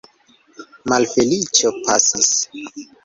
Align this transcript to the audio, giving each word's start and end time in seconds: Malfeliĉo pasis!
Malfeliĉo 0.93 1.73
pasis! 1.83 2.33